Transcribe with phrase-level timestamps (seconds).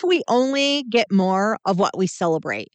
[0.00, 2.68] if we only get more of what we celebrate?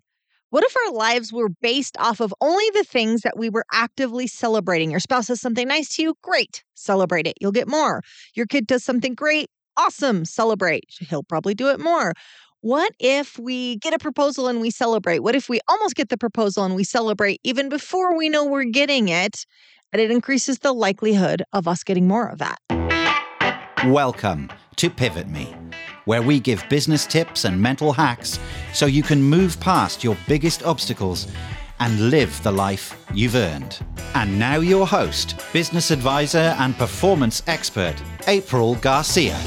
[0.52, 4.28] What if our lives were based off of only the things that we were actively
[4.28, 4.92] celebrating?
[4.92, 7.34] Your spouse does something nice to you, great, celebrate it.
[7.42, 8.04] You'll get more.
[8.36, 10.84] Your kid does something great, awesome, celebrate.
[11.00, 12.14] He'll probably do it more.
[12.62, 15.20] What if we get a proposal and we celebrate?
[15.20, 18.66] What if we almost get the proposal and we celebrate even before we know we're
[18.66, 19.46] getting it?
[19.92, 22.60] And it increases the likelihood of us getting more of that.
[23.88, 25.56] Welcome to Pivot Me,
[26.06, 28.40] where we give business tips and mental hacks
[28.74, 31.28] so you can move past your biggest obstacles
[31.80, 33.80] and live the life you've earned.
[34.14, 37.96] And now, your host, business advisor, and performance expert,
[38.28, 39.38] April Garcia.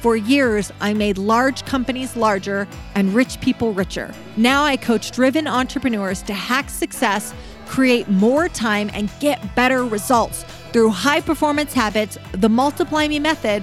[0.00, 4.14] For years, I made large companies larger and rich people richer.
[4.38, 7.34] Now I coach driven entrepreneurs to hack success,
[7.66, 13.62] create more time, and get better results through high performance habits, the Multiply Me method,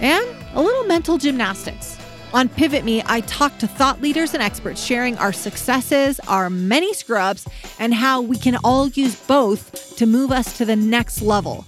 [0.00, 1.98] and a little mental gymnastics.
[2.34, 6.92] On Pivot Me, I talk to thought leaders and experts sharing our successes, our many
[6.92, 7.46] scrubs,
[7.78, 11.64] and how we can all use both to move us to the next level.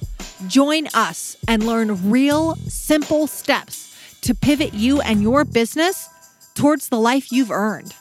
[0.46, 6.08] Join us and learn real, simple steps to pivot you and your business
[6.54, 7.94] towards the life you've earned.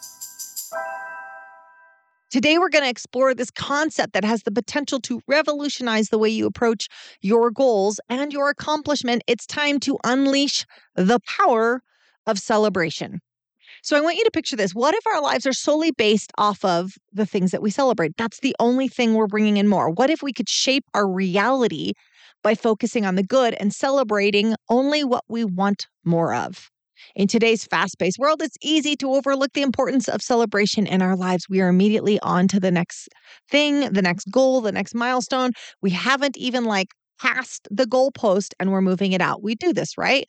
[2.29, 6.29] Today, we're going to explore this concept that has the potential to revolutionize the way
[6.29, 6.87] you approach
[7.21, 9.23] your goals and your accomplishment.
[9.27, 11.81] It's time to unleash the power
[12.25, 13.21] of celebration.
[13.81, 14.75] So, I want you to picture this.
[14.75, 18.17] What if our lives are solely based off of the things that we celebrate?
[18.17, 19.89] That's the only thing we're bringing in more.
[19.89, 21.93] What if we could shape our reality
[22.43, 26.69] by focusing on the good and celebrating only what we want more of.
[27.15, 31.15] In today's fast paced world, it's easy to overlook the importance of celebration in our
[31.15, 31.47] lives.
[31.49, 33.09] We are immediately on to the next
[33.49, 35.51] thing, the next goal, the next milestone.
[35.81, 36.87] We haven't even like
[37.19, 39.41] past the goalpost and we're moving it out.
[39.41, 40.25] We do this, right?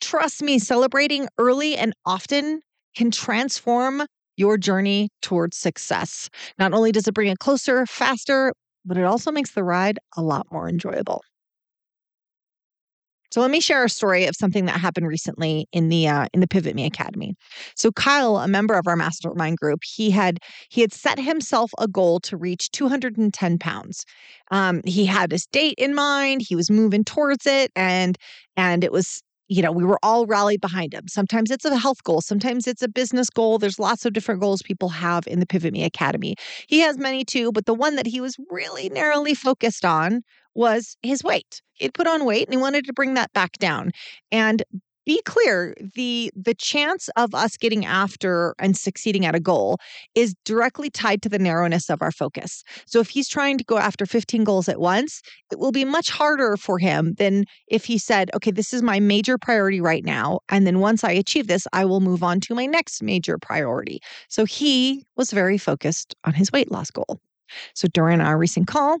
[0.00, 2.60] Trust me, celebrating early and often
[2.96, 4.04] can transform
[4.36, 6.28] your journey towards success.
[6.58, 8.52] Not only does it bring it closer, faster,
[8.84, 11.22] but it also makes the ride a lot more enjoyable.
[13.32, 16.40] So let me share a story of something that happened recently in the uh, in
[16.40, 17.34] the Pivot Me Academy.
[17.74, 20.38] So Kyle, a member of our mastermind group, he had
[20.68, 24.04] he had set himself a goal to reach 210 pounds.
[24.50, 26.42] Um, he had this date in mind.
[26.42, 28.18] He was moving towards it, and
[28.56, 31.06] and it was you know, we were all rallied behind him.
[31.08, 33.58] Sometimes it's a health goal, sometimes it's a business goal.
[33.58, 36.36] There's lots of different goals people have in the Pivot Me Academy.
[36.68, 40.22] He has many too, but the one that he was really narrowly focused on
[40.54, 41.62] was his weight.
[41.74, 43.92] He'd put on weight and he wanted to bring that back down.
[44.30, 44.62] And
[45.04, 49.78] be clear the the chance of us getting after and succeeding at a goal
[50.14, 53.78] is directly tied to the narrowness of our focus so if he's trying to go
[53.78, 57.98] after 15 goals at once it will be much harder for him than if he
[57.98, 61.66] said okay this is my major priority right now and then once i achieve this
[61.72, 66.34] i will move on to my next major priority so he was very focused on
[66.34, 67.20] his weight loss goal
[67.74, 68.98] so during our recent call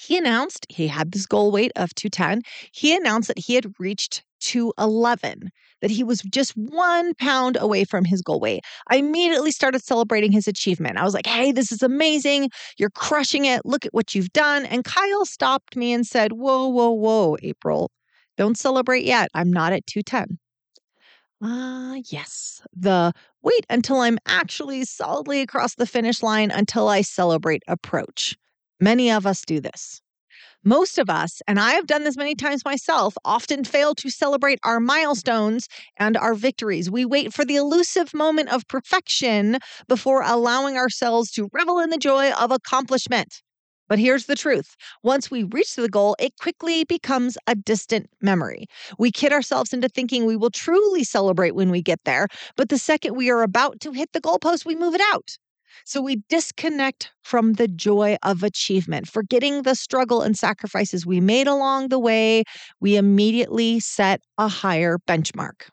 [0.00, 2.42] he announced he had this goal weight of 210.
[2.70, 5.50] He announced that he had reached 211,
[5.82, 8.62] that he was just one pound away from his goal weight.
[8.88, 10.98] I immediately started celebrating his achievement.
[10.98, 12.50] I was like, hey, this is amazing.
[12.78, 13.62] You're crushing it.
[13.64, 14.66] Look at what you've done.
[14.66, 17.90] And Kyle stopped me and said, whoa, whoa, whoa, April,
[18.36, 19.28] don't celebrate yet.
[19.34, 20.38] I'm not at 210.
[21.42, 22.62] Ah, uh, yes.
[22.72, 28.36] The wait until I'm actually solidly across the finish line until I celebrate approach.
[28.80, 30.00] Many of us do this.
[30.64, 34.58] Most of us, and I have done this many times myself, often fail to celebrate
[34.64, 36.90] our milestones and our victories.
[36.90, 39.58] We wait for the elusive moment of perfection
[39.88, 43.42] before allowing ourselves to revel in the joy of accomplishment.
[43.88, 48.66] But here's the truth once we reach the goal, it quickly becomes a distant memory.
[48.98, 52.78] We kid ourselves into thinking we will truly celebrate when we get there, but the
[52.78, 55.38] second we are about to hit the goalpost, we move it out.
[55.84, 61.46] So we disconnect from the joy of achievement, forgetting the struggle and sacrifices we made
[61.46, 62.44] along the way.
[62.80, 65.68] We immediately set a higher benchmark.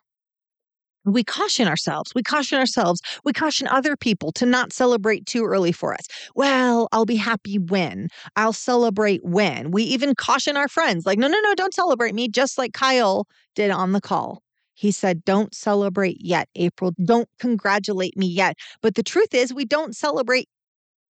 [1.04, 2.12] We caution ourselves.
[2.16, 3.00] We caution ourselves.
[3.24, 6.04] We caution other people to not celebrate too early for us.
[6.34, 8.08] Well, I'll be happy when.
[8.34, 9.70] I'll celebrate when.
[9.70, 13.28] We even caution our friends, like, no, no, no, don't celebrate me, just like Kyle
[13.54, 14.42] did on the call.
[14.76, 16.92] He said, Don't celebrate yet, April.
[17.02, 18.56] Don't congratulate me yet.
[18.82, 20.48] But the truth is, we don't celebrate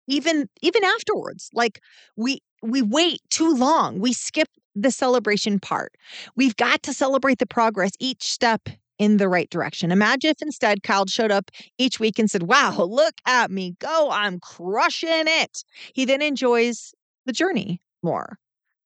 [0.08, 1.50] even even afterwards.
[1.54, 1.82] Like
[2.16, 4.00] we we wait too long.
[4.00, 5.94] We skip the celebration part.
[6.36, 8.70] We've got to celebrate the progress each step
[9.00, 9.92] in the right direction.
[9.92, 14.10] Imagine if instead kyle showed up each week and said wow look at me go.
[14.12, 15.64] I'm crushing it.
[15.94, 16.94] He then enjoys
[17.26, 18.38] the journey more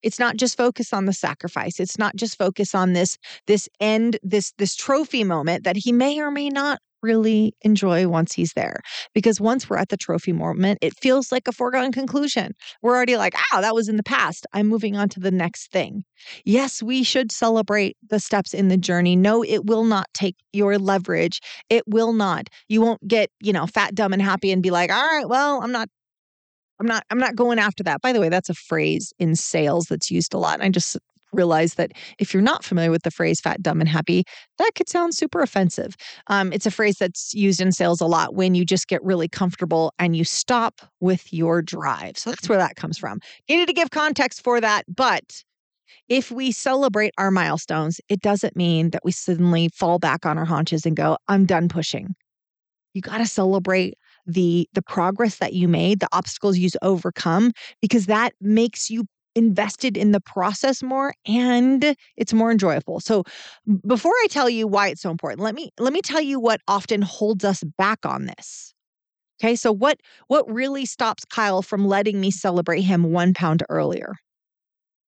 [0.04, 1.80] It's not just focus on the sacrifice.
[1.80, 3.18] It's not just focus on this
[3.48, 8.34] this end this this trophy moment that he may or may not really enjoy once
[8.34, 8.82] he's there.
[9.14, 12.54] Because once we're at the trophy moment, it feels like a foregone conclusion.
[12.82, 14.46] We're already like, "Ah, that was in the past.
[14.54, 16.04] I'm moving on to the next thing."
[16.46, 19.16] Yes, we should celebrate the steps in the journey.
[19.16, 21.40] No, it will not take your leverage.
[21.70, 22.50] It will not.
[22.68, 25.62] You won't get, you know, fat, dumb and happy and be like, "All right, well,
[25.64, 25.90] I'm not
[26.80, 28.02] I'm not I'm not going after that.
[28.02, 30.56] By the way, that's a phrase in sales that's used a lot.
[30.56, 30.98] And I just
[31.32, 34.24] realized that if you're not familiar with the phrase fat, dumb, and happy,
[34.58, 35.96] that could sound super offensive.
[36.28, 39.28] Um, it's a phrase that's used in sales a lot when you just get really
[39.28, 42.18] comfortable and you stop with your drive.
[42.18, 43.20] So that's where that comes from.
[43.48, 45.44] Needed to give context for that, but
[46.08, 50.46] if we celebrate our milestones, it doesn't mean that we suddenly fall back on our
[50.46, 52.16] haunches and go, I'm done pushing.
[52.96, 57.52] You got to celebrate the the progress that you made, the obstacles you overcome
[57.82, 59.06] because that makes you
[59.36, 63.00] invested in the process more and it's more enjoyable.
[63.00, 63.24] So
[63.88, 66.62] before I tell you why it's so important, let me let me tell you what
[66.68, 68.74] often holds us back on this.
[69.42, 69.56] Okay?
[69.56, 74.16] So what what really stops Kyle from letting me celebrate him 1 pound earlier?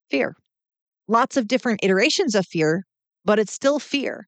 [0.10, 0.36] Fear.
[1.08, 2.86] Lots of different iterations of fear,
[3.26, 4.28] but it's still fear.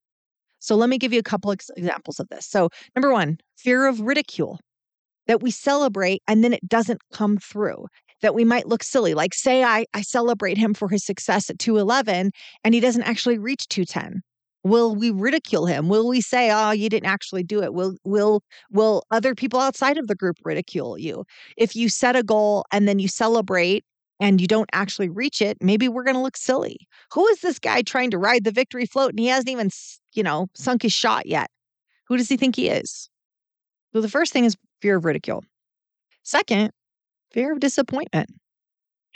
[0.59, 2.47] So let me give you a couple examples of this.
[2.47, 4.59] So number 1, fear of ridicule
[5.27, 7.85] that we celebrate and then it doesn't come through
[8.21, 11.59] that we might look silly like say i i celebrate him for his success at
[11.59, 12.31] 211
[12.63, 14.21] and he doesn't actually reach 210
[14.63, 15.89] will we ridicule him?
[15.89, 17.73] Will we say oh you didn't actually do it.
[17.73, 21.25] Will will will other people outside of the group ridicule you?
[21.57, 23.83] If you set a goal and then you celebrate
[24.19, 26.87] and you don't actually reach it maybe we're going to look silly.
[27.13, 29.69] Who is this guy trying to ride the victory float and he hasn't even
[30.13, 31.49] you know sunk his shot yet?
[32.07, 33.09] Who does he think he is
[33.93, 35.43] so the first thing is fear of ridicule.
[36.23, 36.71] Second,
[37.31, 38.29] fear of disappointment.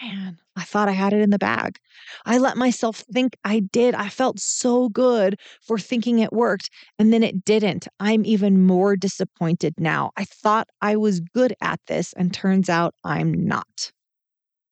[0.01, 1.79] Man, I thought I had it in the bag.
[2.25, 3.95] I let myself think I did.
[3.95, 6.69] I felt so good for thinking it worked,
[7.00, 7.88] and then it didn't.
[8.00, 10.12] I'm even more disappointed now.
[10.15, 13.91] I thought I was good at this, and turns out I'm not.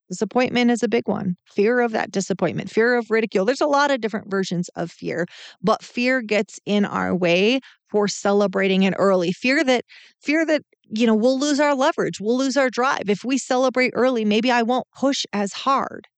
[0.10, 1.36] Disappointment is a big one.
[1.48, 3.46] Fear of that disappointment, fear of ridicule.
[3.46, 5.26] There's a lot of different versions of fear,
[5.64, 7.60] but fear gets in our way
[7.96, 9.32] for celebrating it early.
[9.32, 9.86] Fear that
[10.22, 13.10] fear that you know, we'll lose our leverage, we'll lose our drive.
[13.10, 16.10] If we celebrate early, maybe I won't push as hard.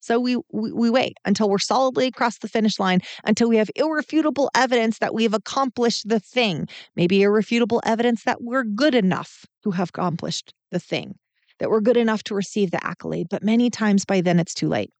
[0.00, 3.70] So we, we, we wait until we're solidly across the finish line, until we have
[3.76, 6.68] irrefutable evidence that we've accomplished the thing.
[6.96, 11.14] Maybe irrefutable evidence that we're good enough to have accomplished the thing
[11.58, 14.68] that we're good enough to receive the accolade, but many times by then it's too
[14.68, 14.90] late.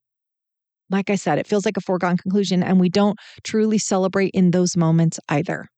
[0.88, 4.52] Like I said, it feels like a foregone conclusion, and we don't truly celebrate in
[4.52, 5.68] those moments either.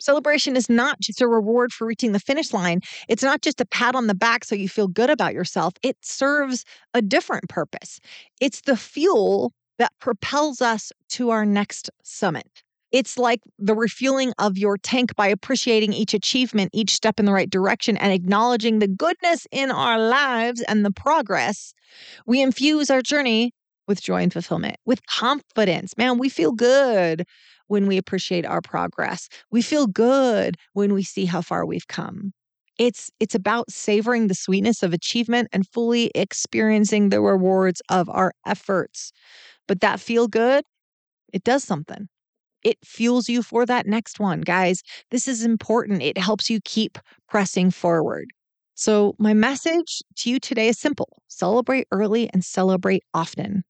[0.00, 2.80] Celebration is not just a reward for reaching the finish line.
[3.08, 5.74] It's not just a pat on the back so you feel good about yourself.
[5.82, 6.64] It serves
[6.94, 8.00] a different purpose.
[8.40, 12.46] It's the fuel that propels us to our next summit.
[12.92, 17.32] It's like the refueling of your tank by appreciating each achievement, each step in the
[17.32, 21.72] right direction, and acknowledging the goodness in our lives and the progress.
[22.26, 23.52] We infuse our journey
[23.86, 25.96] with joy and fulfillment, with confidence.
[25.96, 27.24] Man, we feel good
[27.70, 29.28] when we appreciate our progress.
[29.50, 32.32] We feel good when we see how far we've come.
[32.78, 38.32] It's it's about savoring the sweetness of achievement and fully experiencing the rewards of our
[38.44, 39.12] efforts.
[39.68, 40.64] But that feel good,
[41.32, 42.08] it does something
[42.62, 44.40] it fuels you for that next one.
[44.40, 46.02] Guys, this is important.
[46.02, 48.30] It helps you keep pressing forward.
[48.74, 53.64] So, my message to you today is simple celebrate early and celebrate often.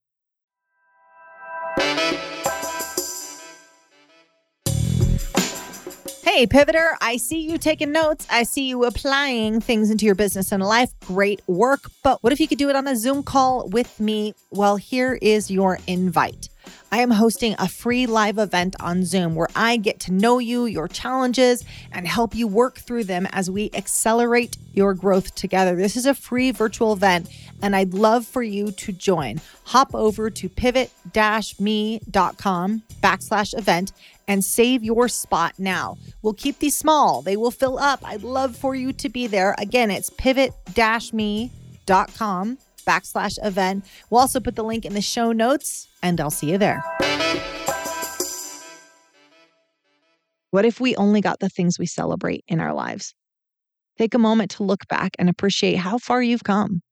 [6.32, 8.24] Hey, Pivoter, I see you taking notes.
[8.30, 10.92] I see you applying things into your business and life.
[11.00, 11.90] Great work.
[12.04, 14.34] But what if you could do it on a Zoom call with me?
[14.52, 16.48] Well, here is your invite.
[16.92, 20.66] I am hosting a free live event on Zoom where I get to know you,
[20.66, 25.74] your challenges, and help you work through them as we accelerate your growth together.
[25.74, 27.28] This is a free virtual event,
[27.60, 29.40] and I'd love for you to join.
[29.64, 32.02] Hop over to pivot-me.com
[33.02, 33.92] backslash event
[34.30, 35.98] and save your spot now.
[36.22, 37.98] We'll keep these small, they will fill up.
[38.04, 39.56] I'd love for you to be there.
[39.58, 41.50] Again, it's pivot-me.com
[42.86, 43.84] backslash event.
[44.08, 46.80] We'll also put the link in the show notes, and I'll see you there.
[50.52, 53.16] What if we only got the things we celebrate in our lives?
[53.98, 56.82] Take a moment to look back and appreciate how far you've come.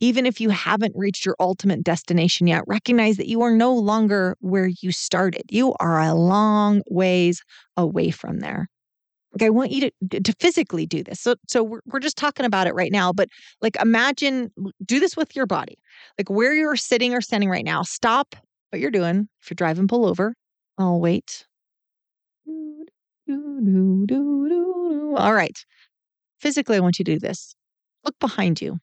[0.00, 4.36] Even if you haven't reached your ultimate destination yet, recognize that you are no longer
[4.40, 5.42] where you started.
[5.50, 7.42] You are a long ways
[7.76, 8.68] away from there.
[9.32, 11.20] Like I want you to to physically do this.
[11.20, 13.28] So so we're we're just talking about it right now, but
[13.60, 14.50] like imagine
[14.84, 15.78] do this with your body.
[16.18, 18.34] Like where you're sitting or standing right now, stop
[18.70, 19.28] what you're doing.
[19.42, 20.34] If you're driving, pull over.
[20.78, 21.44] I'll wait.
[25.16, 25.58] All right.
[26.40, 27.54] Physically, I want you to do this.
[28.04, 28.78] Look behind you.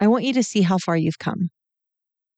[0.00, 1.50] I want you to see how far you've come.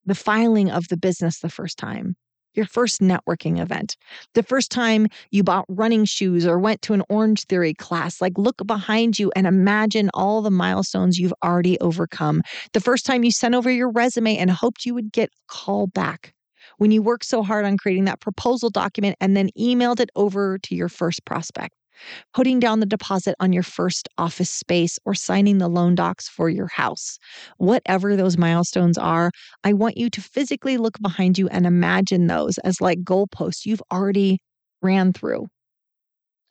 [0.06, 2.16] The filing of the business the first time,
[2.54, 3.96] your first networking event,
[4.34, 8.20] the first time you bought running shoes or went to an Orange Theory class.
[8.20, 12.42] Like, look behind you and imagine all the milestones you've already overcome.
[12.72, 15.86] The first time you sent over your resume and hoped you would get a call
[15.86, 16.32] back.
[16.78, 20.58] When you worked so hard on creating that proposal document and then emailed it over
[20.58, 21.74] to your first prospect
[22.34, 26.48] putting down the deposit on your first office space, or signing the loan docs for
[26.48, 27.18] your house.
[27.58, 29.30] Whatever those milestones are,
[29.64, 33.82] I want you to physically look behind you and imagine those as like goalposts you've
[33.92, 34.38] already
[34.82, 35.46] ran through.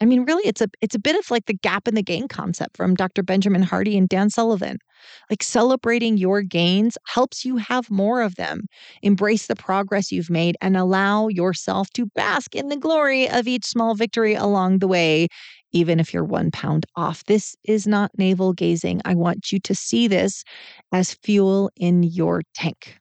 [0.01, 2.29] I mean, really, it's a it's a bit of like the gap in the gain
[2.29, 3.22] concept from Dr.
[3.22, 4.77] Benjamin Hardy and Dan Sullivan.
[5.29, 8.68] Like celebrating your gains helps you have more of them.
[9.01, 13.65] Embrace the progress you've made and allow yourself to bask in the glory of each
[13.65, 15.27] small victory along the way,
[15.74, 17.25] even if you're one pound off.
[17.25, 19.01] This is not navel gazing.
[19.03, 20.44] I want you to see this
[20.94, 22.98] as fuel in your tank.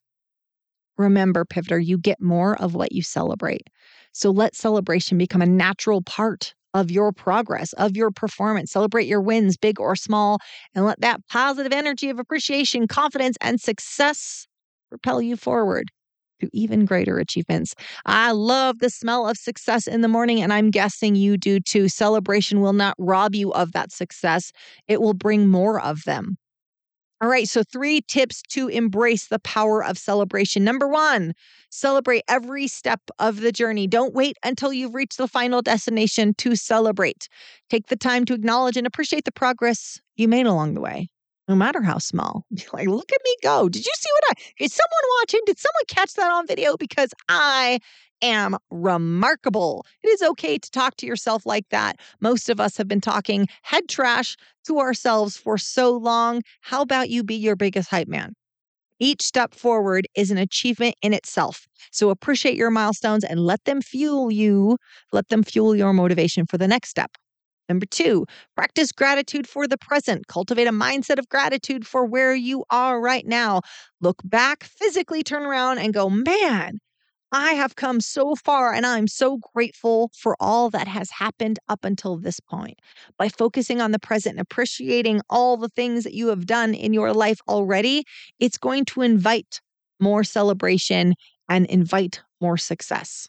[0.96, 3.68] Remember, Pivoter, you get more of what you celebrate.
[4.12, 8.72] So let celebration become a natural part of your progress, of your performance.
[8.72, 10.38] Celebrate your wins, big or small,
[10.74, 14.46] and let that positive energy of appreciation, confidence, and success
[14.90, 15.90] propel you forward
[16.40, 17.74] to even greater achievements.
[18.06, 21.88] I love the smell of success in the morning, and I'm guessing you do too.
[21.88, 24.52] Celebration will not rob you of that success,
[24.86, 26.36] it will bring more of them.
[27.20, 30.62] All right, so three tips to embrace the power of celebration.
[30.62, 31.34] Number one,
[31.70, 33.88] celebrate every step of the journey.
[33.88, 37.28] Don't wait until you've reached the final destination to celebrate.
[37.70, 41.08] Take the time to acknowledge and appreciate the progress you made along the way,
[41.48, 42.44] no matter how small.
[42.72, 43.68] Like, look at me go.
[43.68, 45.40] Did you see what I, is someone watching?
[45.44, 46.76] Did someone catch that on video?
[46.76, 47.80] Because I
[48.22, 49.86] am remarkable.
[50.02, 52.00] It is okay to talk to yourself like that.
[52.20, 56.42] Most of us have been talking head trash to ourselves for so long.
[56.60, 58.34] How about you be your biggest hype man?
[59.00, 61.66] Each step forward is an achievement in itself.
[61.92, 64.76] So appreciate your milestones and let them fuel you,
[65.12, 67.12] let them fuel your motivation for the next step.
[67.68, 68.24] Number two,
[68.56, 70.26] practice gratitude for the present.
[70.26, 73.60] Cultivate a mindset of gratitude for where you are right now.
[74.00, 76.78] Look back, physically turn around and go, man,
[77.30, 81.84] I have come so far and I'm so grateful for all that has happened up
[81.84, 82.80] until this point.
[83.18, 86.94] By focusing on the present and appreciating all the things that you have done in
[86.94, 88.04] your life already,
[88.40, 89.60] it's going to invite
[90.00, 91.14] more celebration
[91.50, 93.28] and invite more success.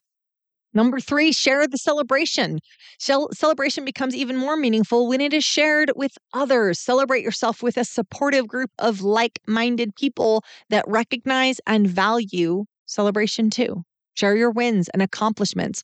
[0.74, 2.60] Number three, share the celebration.
[3.00, 6.80] celebration becomes even more meaningful when it is shared with others.
[6.80, 13.50] Celebrate yourself with a supportive group of like minded people that recognize and value celebration
[13.50, 13.84] too.
[14.20, 15.82] Share your wins and accomplishments.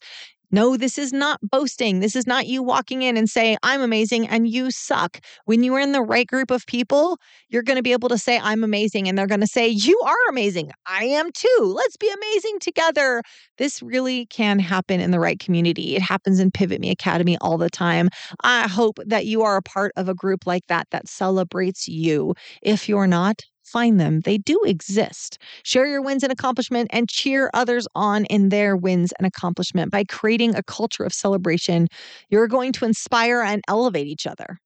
[0.51, 1.99] No, this is not boasting.
[1.99, 5.19] This is not you walking in and saying, I'm amazing and you suck.
[5.45, 7.17] When you are in the right group of people,
[7.49, 9.07] you're going to be able to say, I'm amazing.
[9.07, 10.71] And they're going to say, You are amazing.
[10.85, 11.73] I am too.
[11.75, 13.21] Let's be amazing together.
[13.57, 15.95] This really can happen in the right community.
[15.95, 18.09] It happens in Pivot Me Academy all the time.
[18.43, 22.35] I hope that you are a part of a group like that that celebrates you.
[22.61, 24.21] If you're not, find them.
[24.21, 25.37] They do exist.
[25.63, 29.91] Share your wins and accomplishment and cheer others on in their wins and accomplishment.
[29.91, 31.87] By creating a culture of celebration,
[32.29, 34.59] you're going to inspire and elevate each other.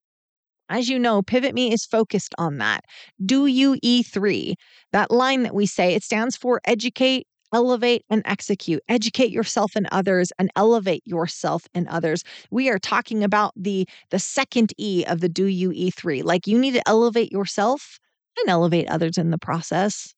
[0.68, 2.84] As you know, Pivot Me is focused on that.
[3.26, 4.54] Do you E3?
[4.92, 9.88] That line that we say, it stands for educate, elevate and execute educate yourself and
[9.90, 15.20] others and elevate yourself and others we are talking about the the second e of
[15.20, 17.98] the do you e3 like you need to elevate yourself
[18.42, 20.12] and elevate others in the process.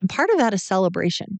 [0.00, 1.38] And part of that is celebration.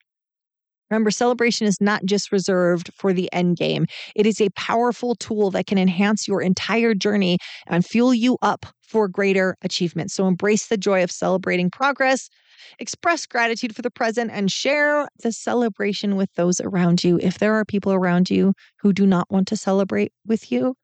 [0.90, 3.87] Remember, celebration is not just reserved for the end game.
[4.14, 8.66] It is a powerful tool that can enhance your entire journey and fuel you up
[8.80, 10.11] for greater achievement.
[10.11, 12.30] So embrace the joy of celebrating progress,
[12.78, 17.18] express gratitude for the present, and share the celebration with those around you.
[17.23, 20.75] If there are people around you who do not want to celebrate with you,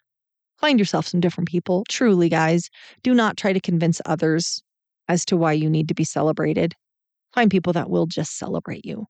[0.58, 1.84] find yourself some different people.
[1.88, 2.68] Truly, guys,
[3.02, 4.62] do not try to convince others
[5.08, 6.74] as to why you need to be celebrated.
[7.32, 9.06] Find people that will just celebrate you.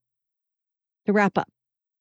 [1.06, 1.48] To wrap up,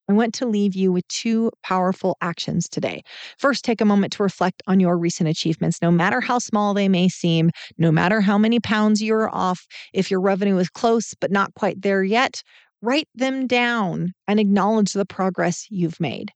[0.09, 3.03] I want to leave you with two powerful actions today.
[3.37, 6.89] First, take a moment to reflect on your recent achievements, no matter how small they
[6.89, 9.65] may seem, no matter how many pounds you're off.
[9.93, 12.41] If your revenue is close but not quite there yet,
[12.81, 16.31] write them down and acknowledge the progress you've made.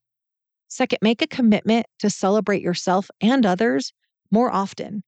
[0.69, 3.91] Second, make a commitment to celebrate yourself and others
[4.31, 5.03] more often.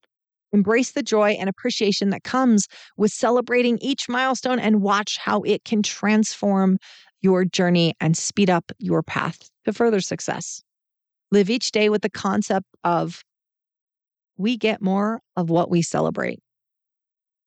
[0.51, 5.63] Embrace the joy and appreciation that comes with celebrating each milestone and watch how it
[5.63, 6.77] can transform
[7.21, 10.61] your journey and speed up your path to further success.
[11.31, 13.23] Live each day with the concept of
[14.37, 16.39] we get more of what we celebrate.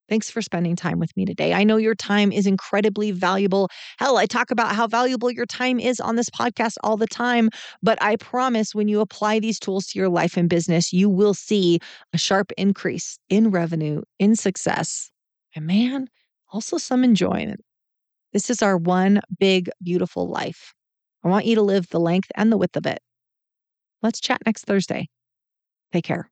[0.09, 1.55] Thanks for spending time with me today.
[1.55, 3.69] I know your time is incredibly valuable.
[3.99, 7.51] Hell, I talk about how valuable your time is on this podcast all the time,
[7.83, 11.35] but I promise when you apply these tools to your life and business, you will
[11.35, 11.79] see
[12.13, 15.11] a sharp increase in revenue, in success,
[15.55, 16.09] and man,
[16.53, 17.61] also some enjoyment.
[18.33, 20.75] This is our one big, beautiful life.
[21.25, 22.99] I want you to live the length and the width of it.
[24.03, 25.09] Let's chat next Thursday.
[25.93, 26.32] Take care.